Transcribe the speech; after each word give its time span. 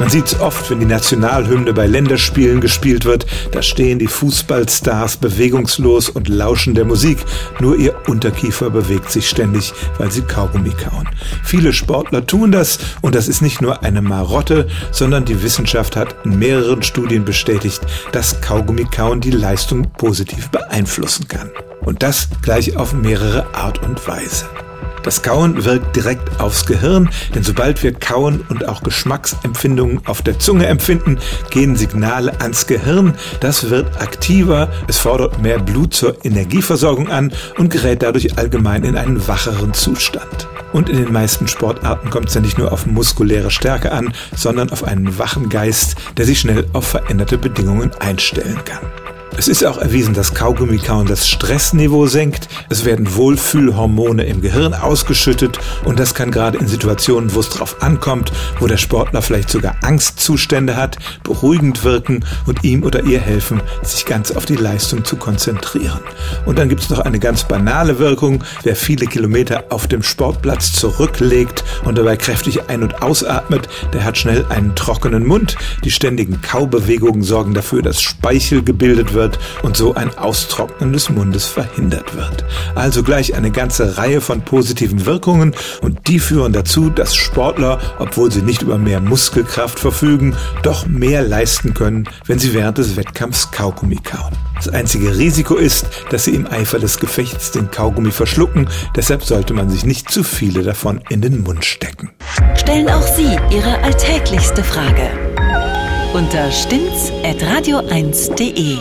Man 0.00 0.10
sieht 0.10 0.40
oft, 0.40 0.68
wenn 0.70 0.80
die 0.80 0.86
Nationalhymne 0.86 1.72
bei 1.72 1.86
Länderspielen 1.86 2.60
gespielt 2.60 3.04
wird. 3.04 3.26
Da 3.52 3.62
stehen 3.62 4.00
die 4.00 4.08
Fußballstars 4.08 5.18
bewegungslos 5.18 6.08
und 6.08 6.28
lauschen 6.28 6.74
der 6.74 6.84
Musik. 6.84 7.18
Nur 7.60 7.76
ihr 7.76 7.94
Unterkiefer 8.08 8.70
bewegt 8.70 9.10
sich 9.10 9.28
ständig, 9.28 9.72
weil 9.98 10.10
sie 10.10 10.22
Kaugummi 10.22 10.70
kauen. 10.70 11.08
Viele 11.44 11.72
Sportler 11.72 12.26
tun 12.26 12.50
das 12.50 12.78
und 13.02 13.14
das 13.14 13.28
ist 13.28 13.40
nicht 13.40 13.62
nur 13.62 13.84
eine 13.84 14.02
Marotte, 14.02 14.66
sondern 14.90 15.24
die 15.24 15.42
Wissenschaft 15.42 15.94
hat 15.94 16.16
in 16.24 16.38
mehreren 16.40 16.82
Studien 16.82 17.24
bestätigt, 17.24 17.80
dass 18.10 18.40
Kaugummikauen 18.40 19.20
die 19.20 19.30
Leistung 19.30 19.92
positiv 19.92 20.50
beeinflussen 20.50 21.28
kann. 21.28 21.50
Und 21.82 22.02
das 22.02 22.28
gleich 22.42 22.76
auf 22.76 22.94
mehrere 22.94 23.54
Art 23.54 23.82
und 23.82 24.06
Weise. 24.08 24.46
Das 25.04 25.22
Kauen 25.22 25.64
wirkt 25.66 25.94
direkt 25.94 26.40
aufs 26.40 26.64
Gehirn, 26.64 27.10
denn 27.34 27.42
sobald 27.42 27.82
wir 27.82 27.92
kauen 27.92 28.42
und 28.48 28.66
auch 28.66 28.82
Geschmacksempfindungen 28.82 30.00
auf 30.06 30.22
der 30.22 30.38
Zunge 30.38 30.66
empfinden, 30.66 31.18
gehen 31.50 31.76
Signale 31.76 32.40
ans 32.40 32.66
Gehirn. 32.66 33.14
Das 33.40 33.68
wird 33.68 34.00
aktiver, 34.00 34.70
es 34.88 34.96
fordert 34.96 35.42
mehr 35.42 35.58
Blut 35.58 35.92
zur 35.92 36.24
Energieversorgung 36.24 37.10
an 37.10 37.32
und 37.58 37.70
gerät 37.70 38.02
dadurch 38.02 38.38
allgemein 38.38 38.82
in 38.82 38.96
einen 38.96 39.28
wacheren 39.28 39.74
Zustand. 39.74 40.48
Und 40.72 40.88
in 40.88 40.96
den 40.96 41.12
meisten 41.12 41.48
Sportarten 41.48 42.08
kommt 42.08 42.28
es 42.28 42.34
ja 42.34 42.40
nicht 42.40 42.56
nur 42.56 42.72
auf 42.72 42.86
muskuläre 42.86 43.50
Stärke 43.50 43.92
an, 43.92 44.14
sondern 44.34 44.70
auf 44.70 44.84
einen 44.84 45.18
wachen 45.18 45.50
Geist, 45.50 45.96
der 46.16 46.24
sich 46.24 46.40
schnell 46.40 46.64
auf 46.72 46.86
veränderte 46.86 47.36
Bedingungen 47.36 47.92
einstellen 48.00 48.58
kann. 48.64 49.13
Es 49.36 49.48
ist 49.48 49.64
auch 49.64 49.78
erwiesen, 49.78 50.14
dass 50.14 50.32
Kaugummikauen 50.32 51.08
das 51.08 51.28
Stressniveau 51.28 52.06
senkt. 52.06 52.48
Es 52.70 52.84
werden 52.84 53.16
Wohlfühlhormone 53.16 54.22
im 54.24 54.40
Gehirn 54.40 54.74
ausgeschüttet 54.74 55.58
und 55.84 55.98
das 55.98 56.14
kann 56.14 56.30
gerade 56.30 56.58
in 56.58 56.68
Situationen, 56.68 57.34
wo 57.34 57.40
es 57.40 57.48
drauf 57.48 57.82
ankommt, 57.82 58.32
wo 58.60 58.68
der 58.68 58.76
Sportler 58.76 59.22
vielleicht 59.22 59.50
sogar 59.50 59.74
Angstzustände 59.82 60.76
hat, 60.76 60.98
beruhigend 61.24 61.82
wirken 61.82 62.24
und 62.46 62.62
ihm 62.62 62.84
oder 62.84 63.02
ihr 63.02 63.20
helfen, 63.20 63.60
sich 63.82 64.06
ganz 64.06 64.30
auf 64.30 64.46
die 64.46 64.54
Leistung 64.54 65.04
zu 65.04 65.16
konzentrieren. 65.16 66.00
Und 66.46 66.60
dann 66.60 66.68
gibt 66.68 66.82
es 66.82 66.90
noch 66.90 67.00
eine 67.00 67.18
ganz 67.18 67.42
banale 67.42 67.98
Wirkung. 67.98 68.44
Wer 68.62 68.76
viele 68.76 69.06
Kilometer 69.06 69.64
auf 69.70 69.88
dem 69.88 70.04
Sportplatz 70.04 70.72
zurücklegt 70.72 71.64
und 71.84 71.98
dabei 71.98 72.16
kräftig 72.16 72.70
ein- 72.70 72.84
und 72.84 73.02
ausatmet, 73.02 73.68
der 73.92 74.04
hat 74.04 74.16
schnell 74.16 74.46
einen 74.48 74.76
trockenen 74.76 75.26
Mund. 75.26 75.56
Die 75.82 75.90
ständigen 75.90 76.40
Kaubewegungen 76.40 77.24
sorgen 77.24 77.52
dafür, 77.52 77.82
dass 77.82 78.00
Speichel 78.00 78.62
gebildet 78.62 79.12
wird 79.12 79.23
wird 79.24 79.38
und 79.62 79.76
so 79.76 79.94
ein 79.94 80.16
Austrocknen 80.18 80.92
des 80.92 81.08
Mundes 81.08 81.46
verhindert 81.46 82.14
wird. 82.14 82.44
Also 82.74 83.02
gleich 83.02 83.34
eine 83.34 83.50
ganze 83.50 83.96
Reihe 83.96 84.20
von 84.20 84.42
positiven 84.42 85.06
Wirkungen 85.06 85.54
und 85.80 86.08
die 86.08 86.18
führen 86.18 86.52
dazu, 86.52 86.90
dass 86.90 87.14
Sportler, 87.14 87.78
obwohl 87.98 88.30
sie 88.30 88.42
nicht 88.42 88.62
über 88.62 88.76
mehr 88.76 89.00
Muskelkraft 89.00 89.78
verfügen, 89.78 90.36
doch 90.62 90.86
mehr 90.86 91.22
leisten 91.22 91.72
können, 91.72 92.08
wenn 92.26 92.38
sie 92.38 92.52
während 92.52 92.78
des 92.78 92.96
Wettkampfs 92.96 93.50
Kaugummi 93.50 93.96
kauen. 93.96 94.34
Das 94.56 94.68
einzige 94.68 95.16
Risiko 95.16 95.56
ist, 95.56 95.86
dass 96.10 96.24
sie 96.24 96.34
im 96.34 96.46
Eifer 96.46 96.78
des 96.78 96.98
Gefechts 96.98 97.50
den 97.50 97.70
Kaugummi 97.70 98.10
verschlucken, 98.10 98.68
deshalb 98.94 99.24
sollte 99.24 99.54
man 99.54 99.70
sich 99.70 99.84
nicht 99.84 100.10
zu 100.10 100.22
viele 100.22 100.62
davon 100.62 101.00
in 101.08 101.22
den 101.22 101.42
Mund 101.42 101.64
stecken. 101.64 102.10
Stellen 102.56 102.88
auch 102.88 103.06
Sie 103.06 103.36
Ihre 103.50 103.82
alltäglichste 103.82 104.62
Frage 104.62 105.10
unter 106.14 106.50
stimmtz.radio1.de. 106.50 108.78